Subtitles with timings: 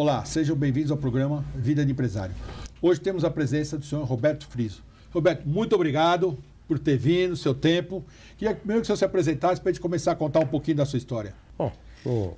[0.00, 2.32] Olá, sejam bem-vindos ao programa Vida de Empresário.
[2.80, 4.80] Hoje temos a presença do senhor Roberto Friso.
[5.12, 6.38] Roberto, muito obrigado
[6.68, 8.04] por ter vindo, seu tempo.
[8.36, 10.76] Queria primeiro que o senhor se apresentasse para a gente começar a contar um pouquinho
[10.76, 11.34] da sua história.
[11.58, 11.72] Bom,
[12.04, 12.36] sou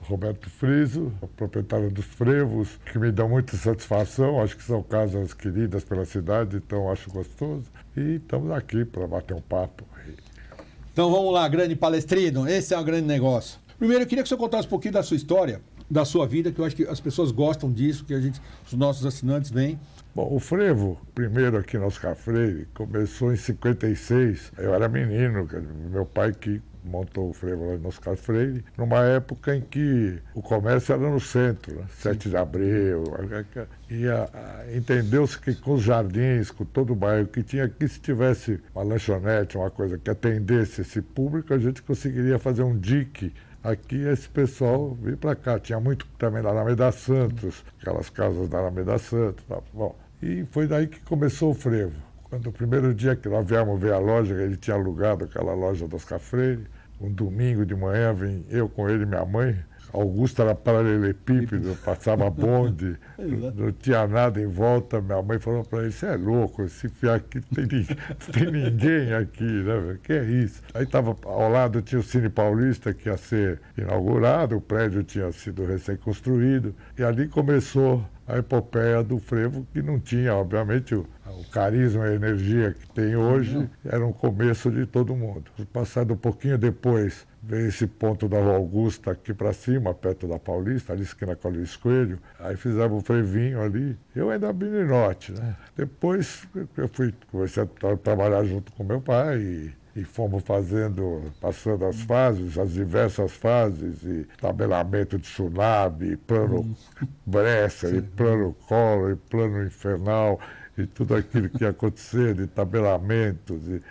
[0.00, 4.42] Roberto Friso, proprietário dos Frevos, que me dão muita satisfação.
[4.42, 7.66] Acho que são casas queridas pela cidade, então acho gostoso.
[7.96, 9.84] E estamos aqui para bater um papo.
[10.92, 12.48] Então vamos lá, grande palestrino.
[12.48, 13.60] Esse é um grande negócio.
[13.78, 16.50] Primeiro, eu queria que o senhor contasse um pouquinho da sua história, da sua vida,
[16.50, 19.78] que eu acho que as pessoas gostam disso, que a gente, os nossos assinantes vêm.
[20.14, 24.52] Bom, o frevo, primeiro aqui no Oscar Freire, começou em 56.
[24.58, 25.48] Eu era menino,
[25.90, 30.40] meu pai que montou o frevo lá no Oscar Freire, numa época em que o
[30.40, 31.84] comércio era no centro, né?
[31.98, 33.04] 7 de abril.
[33.90, 34.04] E
[34.76, 38.84] entendeu-se que com os jardins, com todo o bairro que tinha aqui, se tivesse uma
[38.84, 43.32] lanchonete, uma coisa que atendesse esse público, a gente conseguiria fazer um dique
[43.66, 45.58] aqui esse pessoal vir para cá.
[45.58, 49.44] Tinha muito também na Alameda Santos, aquelas casas da Alameda Santos.
[49.44, 49.58] Tá?
[49.72, 51.94] Bom, e foi daí que começou o frevo.
[52.24, 55.86] Quando o primeiro dia que nós viemos ver a loja, ele tinha alugado aquela loja
[55.86, 56.66] dos Freire,
[57.00, 59.56] um domingo de manhã, vim eu com ele e minha mãe.
[59.98, 62.96] Augusto era paralelepípedo, passava bonde,
[63.54, 65.00] não tinha nada em volta.
[65.00, 67.66] Minha mãe falou para ele: Você é louco, se fiar aqui, tem,
[68.32, 69.98] tem ninguém aqui, né?
[70.02, 70.62] Que é isso?
[70.74, 75.30] Aí estava ao lado tinha o Cine Paulista, que ia ser inaugurado, o prédio tinha
[75.32, 81.44] sido recém-construído, e ali começou a epopeia do frevo, que não tinha, obviamente, o, o
[81.50, 85.44] carisma e a energia que tem hoje, era um começo de todo mundo.
[85.72, 90.38] Passado um pouquinho depois, veio esse ponto da Rua Augusta aqui para cima, perto da
[90.38, 92.18] Paulista, ali esquina com a Luiz Coelho.
[92.40, 93.96] Aí fizemos o frevinho ali.
[94.14, 95.54] Eu ainda meninote, né?
[95.76, 101.86] Depois eu fui, comecei a trabalhar junto com meu pai e e fomos fazendo, passando
[101.86, 106.74] as fases, as diversas fases, e tabelamento de tsunami, plano hum.
[107.24, 110.38] Bresser, e plano Collor, e plano infernal,
[110.78, 113.60] e tudo aquilo que ia acontecer, de tabelamentos.
[113.68, 113.82] E,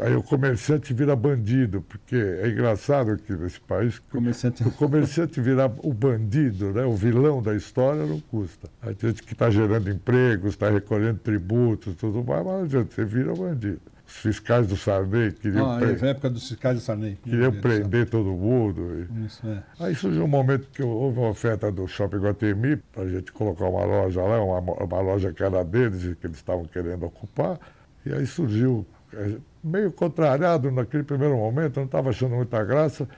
[0.00, 4.62] aí o comerciante vira bandido, porque é engraçado que nesse país comerciante...
[4.62, 8.68] o comerciante virar o bandido, né, o vilão da história, não custa.
[8.82, 13.04] A gente que está gerando empregos, está recolhendo tributos, tudo mais, mas não adianta, você
[13.04, 15.68] vira bandido os fiscais do Sarney queriam.
[15.68, 16.06] Ah, pre...
[16.06, 17.18] é época dos fiscais do Sarney.
[17.22, 19.08] Queriam prender todo mundo.
[19.10, 19.26] E...
[19.26, 19.62] Isso, é.
[19.80, 23.66] Aí surgiu um momento que houve uma oferta do Shopping Guatemi para a gente colocar
[23.66, 27.58] uma loja lá, uma, uma loja que era deles e que eles estavam querendo ocupar.
[28.04, 33.08] E aí surgiu, é, meio contrariado naquele primeiro momento, não estava achando muita graça.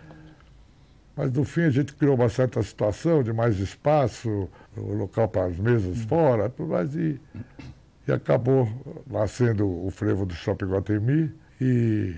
[1.15, 5.47] Mas no fim a gente criou uma certa situação de mais espaço, o local para
[5.47, 6.95] as mesas fora, tudo mais.
[6.95, 7.21] E
[8.09, 8.67] e acabou
[9.07, 12.15] nascendo o frevo do Shopping Guatemi e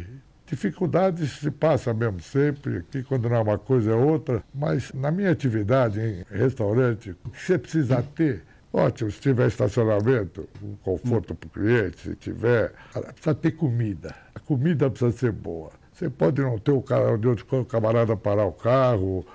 [0.46, 5.10] dificuldades se passa mesmo sempre, aqui quando não é uma coisa é outra, mas na
[5.10, 8.42] minha atividade em restaurante, o que você precisa ter
[8.72, 14.14] Ótimo, se tiver estacionamento, um conforto para o cliente, se tiver, precisa ter comida.
[14.32, 15.72] A comida precisa ser boa.
[15.92, 19.26] Você pode não ter o cara onde o camarada parar o carro,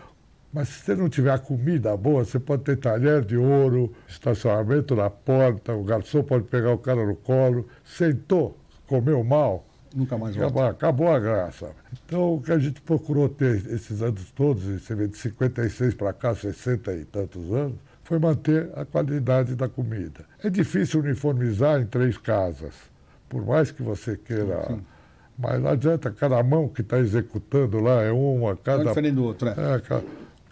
[0.56, 4.96] mas se você não tiver a comida boa, você pode ter talher de ouro, estacionamento
[4.96, 8.58] na porta, o garçom pode pegar o cara no colo, sentou,
[8.88, 9.68] comeu mal.
[9.94, 10.72] Nunca mais acabou, volta.
[10.72, 11.72] Acabou a graça.
[12.06, 16.14] Então, o que a gente procurou ter esses anos todos, você vê de 56 para
[16.14, 20.24] cá, 60 e tantos anos, foi manter a qualidade da comida.
[20.42, 22.74] É difícil uniformizar em três casas,
[23.28, 24.68] por mais que você queira.
[24.68, 24.80] Sim.
[25.38, 28.84] Mas não adianta, cada mão que está executando lá é uma, cada.
[28.84, 29.52] É diferente do outro, é.
[29.52, 30.06] é cada,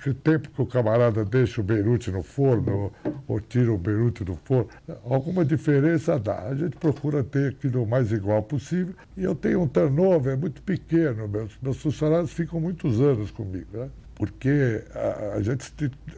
[0.04, 4.26] que tempo que o camarada deixa o beirute no forno ou, ou, tira o beirute
[4.26, 4.68] do forno,
[5.06, 6.44] alguma diferença dá.
[6.50, 8.94] A gente procura ter aquilo o mais igual possível.
[9.16, 13.90] E eu tenho um turnover muito pequeno, meus, meus funcionários ficam muitos anos comigo, né?
[14.16, 15.72] porque a, a gente,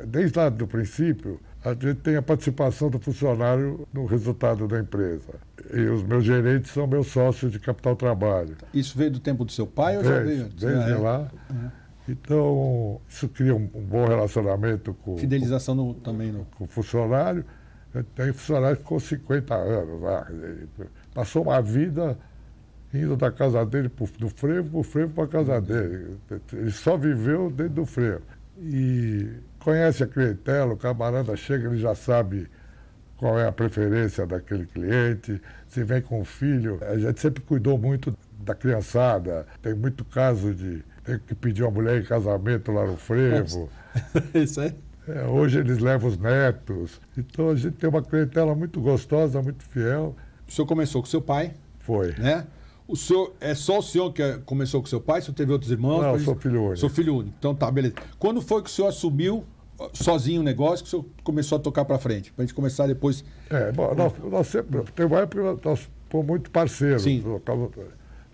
[0.08, 5.36] desde lá do princípio, a gente tem a participação do funcionário no resultado da empresa.
[5.72, 8.56] E os meus gerentes são meus sócios de capital trabalho.
[8.74, 10.50] Isso veio do tempo do seu pai ou já veio?
[10.50, 10.98] Desde ah, é?
[10.98, 11.32] lá.
[11.50, 11.85] É.
[12.08, 15.18] Então, isso cria um, um bom relacionamento com.
[15.18, 16.46] Fidelização no, também no.
[16.58, 17.44] Com o funcionário.
[18.14, 20.28] Tem funcionário que ficou 50 anos lá.
[21.14, 22.18] Passou uma vida
[22.94, 26.18] indo da casa dele pro, do frevo para o frevo para a casa dele.
[26.54, 28.24] Ele só viveu dentro do frevo.
[28.58, 29.30] E
[29.60, 32.48] conhece a clientela, o camarada chega, ele já sabe
[33.18, 35.42] qual é a preferência daquele cliente.
[35.68, 39.46] Se vem com o filho, a gente sempre cuidou muito da criançada.
[39.62, 40.84] Tem muito caso de
[41.28, 43.70] que pedir uma mulher em casamento lá no frevo.
[44.34, 44.74] Isso aí.
[45.08, 47.00] É, hoje eles levam os netos.
[47.16, 50.16] Então a gente tem uma clientela muito gostosa, muito fiel.
[50.48, 51.54] O senhor começou com seu pai?
[51.80, 52.14] Foi.
[52.14, 52.46] Né?
[52.88, 55.20] O senhor, é só o senhor que começou com seu pai?
[55.20, 56.02] O senhor teve outros irmãos?
[56.02, 56.78] Não, eu sou filho único.
[56.78, 57.36] Sou filho único.
[57.38, 57.96] Então tá, beleza.
[58.18, 59.44] Quando foi que o senhor assumiu
[59.94, 62.32] sozinho o negócio que o senhor começou a tocar para frente?
[62.32, 63.24] Para a gente começar depois.
[63.50, 67.04] É, bom, nós, nós sempre, tem uma época nós fomos muito parceiros.
[67.04, 67.24] Sim.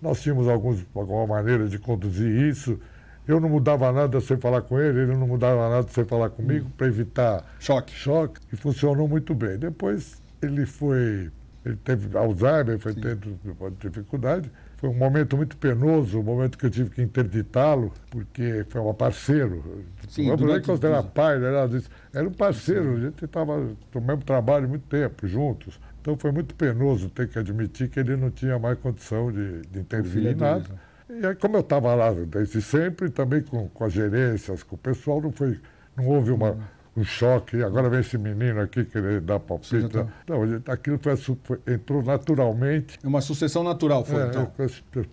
[0.01, 2.79] Nós tínhamos alguns, alguma maneira de conduzir isso.
[3.27, 6.69] Eu não mudava nada sem falar com ele, ele não mudava nada sem falar comigo,
[6.75, 7.93] para evitar Choque.
[7.93, 9.57] choque, e funcionou muito bem.
[9.59, 11.29] Depois ele foi,
[11.63, 13.37] ele teve Alzheimer, foi tendo
[13.79, 14.51] dificuldade.
[14.77, 18.91] Foi um momento muito penoso, um momento que eu tive que interditá-lo, porque foi um
[18.91, 19.63] parceiro.
[20.09, 21.35] Sim, nem durante- considerar pai?
[21.35, 21.69] Era,
[22.11, 23.55] era um parceiro, a gente estava
[23.93, 25.79] no mesmo trabalho muito tempo, juntos.
[26.01, 29.79] Então foi muito penoso ter que admitir que ele não tinha mais condição de, de
[29.79, 30.65] intervir em nada.
[31.09, 34.77] E aí, como eu estava lá desde sempre, também com, com as gerências, com o
[34.77, 35.59] pessoal, não, foi,
[35.95, 36.57] não houve uma,
[36.97, 37.61] um choque.
[37.61, 39.81] Agora vem esse menino aqui querer dar palpite.
[39.81, 40.07] Já tá.
[40.27, 40.41] Não,
[40.73, 42.97] aquilo foi, foi- entrou naturalmente.
[43.03, 44.51] É uma sucessão natural, foi, É, então.
[44.57, 44.69] eu,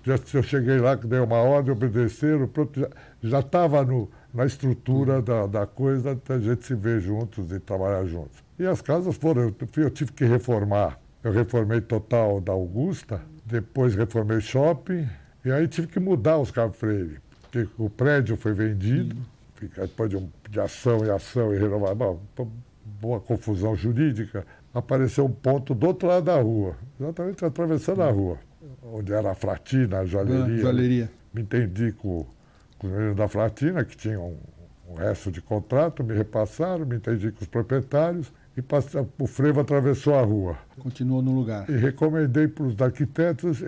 [0.07, 2.89] eu- eu cheguei lá, dei uma ordem, obedeceram, pronto,
[3.23, 3.85] já estava
[4.33, 8.43] na estrutura da, da coisa da gente se ver juntos e trabalhar juntos.
[8.59, 10.99] E as casas foram, eu, tive que reformar.
[11.23, 15.09] Eu reformei total da Augusta, depois reformei o shopping,
[15.45, 19.17] e aí tive que mudar os Freire, porque o prédio foi vendido,
[19.55, 22.21] fica- depois de, um, de ação e ação e renovar, bom,
[23.01, 28.39] boa confusão jurídica, apareceu um ponto do outro lado da rua, exatamente atravessando a rua,
[28.93, 30.55] onde era a Fratina, a joalheria.
[30.57, 31.11] Ah, joalheria.
[31.33, 32.27] Me entendi com,
[32.87, 34.29] os meninos da Fratina, que tinham
[34.89, 39.27] um, um resto de contrato, me repassaram, me entendi com os proprietários, e passa- o
[39.27, 40.57] frevo atravessou a rua.
[40.79, 41.69] Continuou no lugar.
[41.69, 43.63] E recomendei para os arquitetos,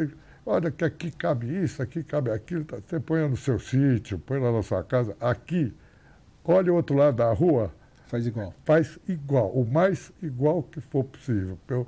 [0.45, 4.41] olha que aqui cabe isso, aqui cabe aquilo, tá, você põe no seu sítio, põe
[4.41, 5.73] lá na sua casa, aqui,
[6.45, 7.71] olha o outro lado da rua,
[8.07, 8.53] Faz igual.
[8.65, 11.57] faz igual, o mais igual que for possível.
[11.69, 11.87] Eu,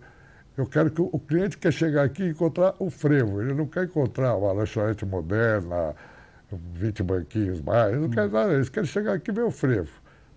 [0.57, 3.67] eu quero que o, o cliente quer chegar aqui e encontrar o frevo, ele não
[3.67, 5.97] quer encontrar uma lanchonete moderna,
[6.73, 9.91] 20 banquinhos mais, não quer nada, eles querem chegar aqui e ver o frevo.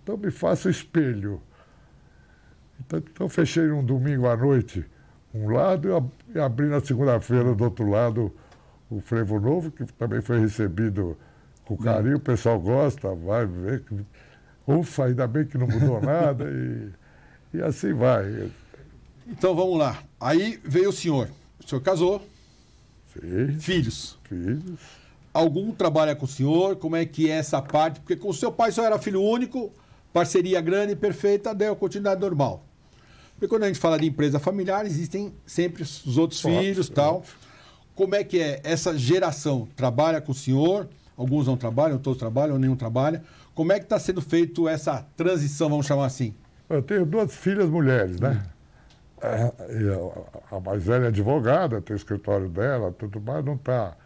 [0.04, 1.42] Então me faça o espelho.
[2.80, 4.86] Então, então fechei um domingo à noite
[5.34, 8.32] um lado e ab- abri na segunda-feira do outro lado
[8.90, 11.18] o frevo novo, que também foi recebido
[11.66, 13.84] com carinho, o pessoal gosta, vai ver.
[14.68, 18.50] Ufa, ainda bem que não mudou nada e, e assim vai.
[19.28, 20.02] Então vamos lá.
[20.20, 21.28] Aí veio o senhor.
[21.64, 22.22] O senhor casou,
[23.14, 24.18] Sim, filhos.
[24.24, 24.80] filhos.
[25.36, 26.78] Algum trabalha com o senhor?
[26.78, 28.00] Como é que é essa parte?
[28.00, 29.70] Porque com o seu pai só era filho único,
[30.14, 32.64] parceria grande e perfeita, deu a continuidade normal.
[33.34, 37.22] Porque quando a gente fala de empresa familiar, existem sempre os outros Sócios, filhos tal.
[37.94, 39.68] Como é que é essa geração?
[39.76, 40.88] Trabalha com o senhor?
[41.18, 43.22] Alguns não trabalham, todos trabalham, nenhum trabalha.
[43.54, 46.34] Como é que está sendo feito essa transição, vamos chamar assim?
[46.70, 48.42] Eu tenho duas filhas mulheres, né?
[49.22, 49.52] É,
[49.82, 53.98] e a, a mais velha é advogada, tem o escritório dela, tudo mais, não está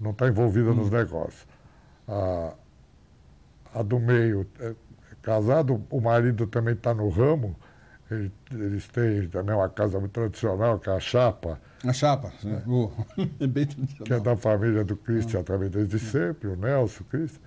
[0.00, 1.46] não tá envolvida nos negócios.
[2.06, 2.54] A,
[3.74, 4.74] a do meio é
[5.22, 7.54] casado, o marido também está no ramo,
[8.10, 12.32] ele- eles têm também uma casa muito tradicional, que é a Chapa, A chapa.
[12.42, 12.62] né?
[12.66, 12.90] Oh,
[13.40, 14.20] é bem que é tradicional.
[14.20, 17.40] da família do Christian também desde sempre, o Nelson, o Christian.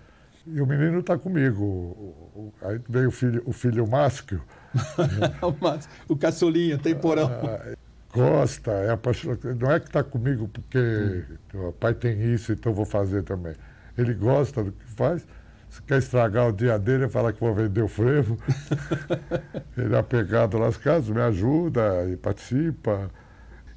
[0.48, 1.63] E o menino está comigo.
[1.63, 4.42] O- o- aí veio o filho, o filho Másquio,
[6.07, 7.30] o caçulinha, temporão.
[8.12, 9.56] Gosta, é apaixonado.
[9.56, 13.53] Não é que está comigo porque o pai tem isso, então vou fazer também.
[13.98, 15.25] Ele gosta do que faz.
[15.70, 18.38] Se quer estragar o dia dele, fala que vou vender o frevo.
[19.77, 23.10] Ele é apegado nas casas, me ajuda e participa.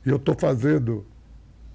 [0.05, 1.07] E eu estou fazendo,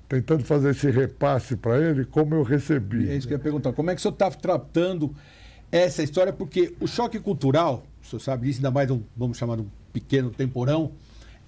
[0.10, 3.10] tentando fazer esse repasse para ele como eu recebi.
[3.10, 3.72] É isso que eu ia perguntar.
[3.72, 5.16] Como é que o senhor está tratando
[5.72, 6.34] essa história?
[6.34, 9.68] Porque o choque cultural, o senhor sabe disso, ainda mais um, vamos chamar de um
[9.94, 10.92] pequeno temporão,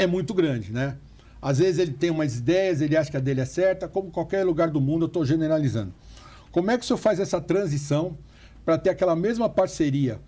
[0.04, 0.98] é muito grande, né?
[1.42, 4.44] Às vezes ele tem umas ideias, ele acha que a dele é certa, como qualquer
[4.44, 5.94] lugar do mundo, eu estou generalizando.
[6.52, 8.18] Como é que o senhor faz essa transição
[8.66, 10.20] para ter aquela mesma parceria?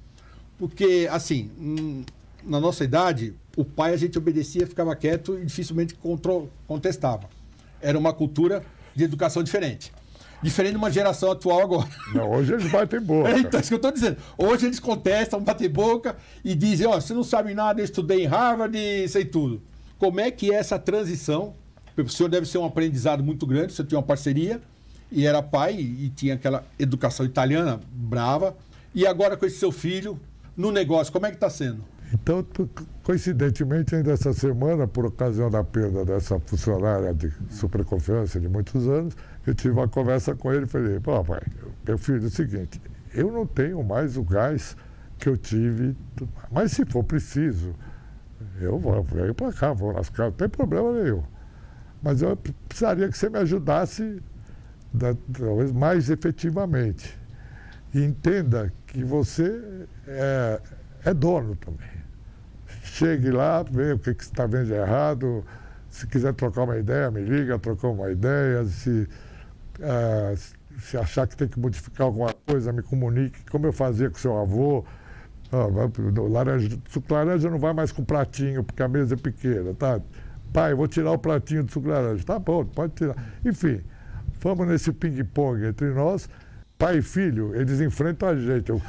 [0.58, 2.04] Porque, assim, hum,
[2.44, 5.96] na nossa idade, o pai a gente obedecia, ficava quieto e dificilmente
[6.68, 7.30] contestava.
[7.82, 8.64] Era uma cultura
[8.96, 9.92] de educação diferente.
[10.44, 11.90] Diferente de uma geração atual agora.
[12.14, 13.30] Não, hoje eles batem boca.
[13.34, 14.18] É, então, isso que eu estou dizendo.
[14.38, 18.28] Hoje eles contestam, batem boca e dizem, ó, você não sabe nada, eu estudei em
[18.28, 19.62] Harvard e sei tudo.
[19.98, 21.54] Como é que é essa transição?
[21.98, 24.60] O senhor deve ser um aprendizado muito grande, você tinha uma parceria
[25.12, 28.58] e era pai e tinha aquela educação italiana brava.
[28.94, 30.20] E agora com esse seu filho,
[30.58, 31.84] no negócio, como é que está sendo?
[32.14, 32.46] Então,
[33.02, 39.16] coincidentemente, ainda essa semana, por ocasião da perda dessa funcionária de superconfiança de muitos anos,
[39.48, 41.42] eu tive uma conversa com ele e falei, pô, pai,
[41.88, 42.80] meu filho, é o seguinte,
[43.16, 44.78] eu não tenho mais o gás
[45.18, 45.96] que eu tive,
[46.52, 47.74] mas se for preciso,
[48.62, 51.24] eu vou, venho para cá, vou nas casas, não tem problema nenhum.
[52.02, 54.22] Mas eu precisaria que você me ajudasse
[54.94, 57.18] da- talvez mais efetivamente.
[57.94, 60.62] E entenda que você é,
[61.06, 62.03] é dono também.
[63.04, 65.44] Chegue lá, vê o que, você está vendo de errado.
[65.90, 68.64] Se quiser trocar uma ideia, me liga, trocou uma ideia.
[68.64, 69.10] Se,
[69.80, 74.18] uh, se achar que tem que modificar alguma coisa, me comunique, como eu fazia com
[74.18, 74.86] seu avô.
[75.52, 80.00] Oh, laranja, suco laranja não vai mais com pratinho, porque a mesa é pequena, tá?
[80.54, 82.24] Pai, eu vou tirar o pratinho de suco laranja.
[82.24, 83.16] Tá bom, pode tirar.
[83.44, 83.82] Enfim,
[84.40, 86.30] vamos nesse ping-pong entre nós.
[86.78, 88.72] Pai e filho, eles enfrentam a gente.
[88.72, 88.82] O,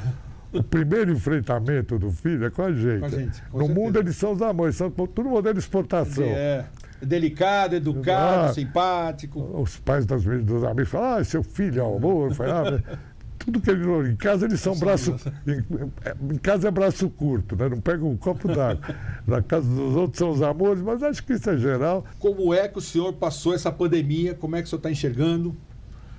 [0.55, 3.01] o primeiro enfrentamento do filho é com a gente.
[3.01, 3.81] Com a gente com no certeza.
[3.81, 6.25] mundo eles são os amores, são tudo modelo de exportação.
[6.25, 6.65] É.
[7.03, 9.41] Delicado, educado, ah, simpático.
[9.61, 12.33] Os pais das, dos amigos falam, ah, seu filho é amor.
[12.41, 12.99] Ah,
[13.39, 17.69] tudo que ele em casa eles são braço em, em, casa é braço curto né?
[17.69, 18.97] não pega um copo d'água
[19.27, 22.67] na casa dos outros são os amores mas acho que isso é geral como é
[22.69, 25.55] que o senhor passou essa pandemia como é que o senhor está enxergando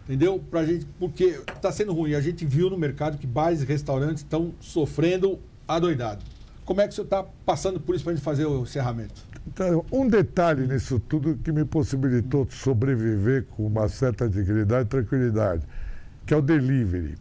[0.05, 3.65] entendeu pra gente porque está sendo ruim a gente viu no mercado que bares e
[3.65, 6.23] restaurantes estão sofrendo adoidado
[6.63, 9.21] como é que o senhor está passando por isso para a gente fazer o encerramento
[9.47, 15.63] então, um detalhe nisso tudo que me possibilitou sobreviver com uma certa dignidade e tranquilidade
[16.25, 17.15] que é o delivery.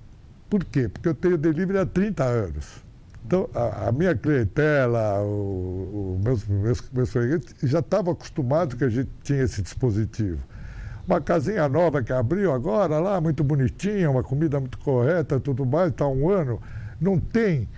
[0.49, 0.89] Por quê?
[0.89, 2.85] Porque eu tenho delivery há 30 anos.
[3.27, 6.47] Então, a, a minha clientela, os meus,
[6.93, 7.13] meus,
[7.63, 10.39] já estavam acostumados que a gente tinha esse dispositivo.
[11.07, 15.91] Uma casinha nova que abriu agora lá, muito bonitinha, uma comida muito correta, tudo mais,
[15.91, 16.61] está um ano,
[17.01, 17.69] não tem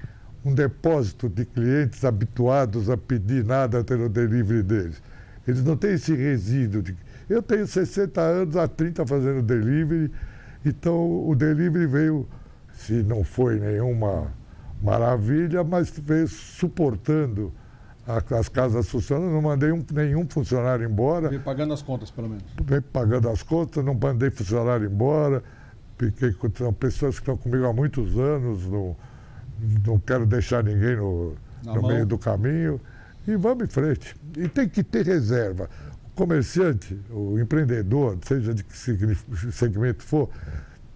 [0.45, 5.03] um depósito de clientes habituados a pedir nada pelo delivery deles.
[5.47, 6.83] Eles não têm esse resíduo.
[6.83, 6.97] De...
[7.29, 10.13] Eu tenho 60 anos, há 30 fazendo delivery
[10.67, 12.29] então o delivery veio,
[12.73, 14.33] se não foi nenhuma
[14.83, 17.53] maravilha, mas veio suportando
[18.07, 19.33] as casas funcionando.
[19.33, 21.29] Não mandei um, nenhum funcionário embora.
[21.29, 22.45] Veio pagando as contas, pelo menos.
[22.65, 25.43] Veio pagando as contas, não mandei funcionário embora.
[25.99, 28.97] Fiquei com são pessoas que estão comigo há muitos anos, não,
[29.87, 31.35] não quero deixar ninguém no,
[31.65, 32.81] no meio do caminho.
[33.27, 34.15] E vamos em frente.
[34.37, 35.69] E tem que ter reserva
[36.17, 38.73] comerciante, o empreendedor, seja de que
[39.53, 40.31] segmento for,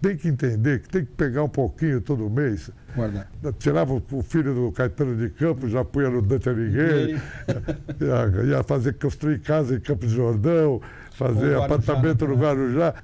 [0.01, 2.71] tem que entender que tem que pegar um pouquinho todo mês.
[2.95, 3.27] Guarda.
[3.59, 7.21] Tirava o filho do Caetano de Campos, já punha no Dante Alighieri,
[8.01, 10.81] ia, ia, fazer, construir casa em Campos de Jordão,
[11.11, 12.95] fazer apartamento no Guarujá.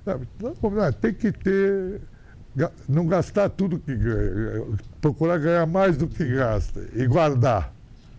[0.99, 2.01] Tem que ter
[2.89, 4.65] não gastar tudo que ganha,
[4.99, 7.71] procurar ganhar mais do que gasta e guardar.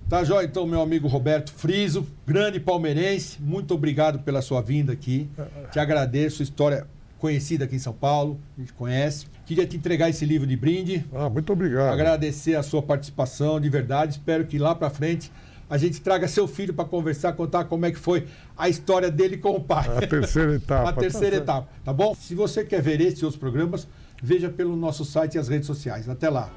[0.08, 5.28] Tá jóia, então, meu amigo Roberto Friso, grande palmeirense, muito obrigado pela sua vinda aqui.
[5.70, 6.86] Te agradeço, história
[7.18, 9.26] conhecida aqui em São Paulo, a gente conhece.
[9.44, 11.04] Queria te entregar esse livro de brinde.
[11.12, 11.92] Ah, muito obrigado.
[11.92, 14.12] Agradecer a sua participação, de verdade.
[14.12, 15.30] Espero que lá para frente
[15.70, 19.36] a gente traga seu filho para conversar, contar como é que foi a história dele
[19.36, 19.86] com o pai.
[19.96, 20.88] A terceira etapa.
[20.88, 22.14] a terceira tá etapa, tá bom?
[22.14, 23.86] Se você quer ver esse e outros programas,
[24.22, 26.08] veja pelo nosso site e as redes sociais.
[26.08, 26.50] Até lá.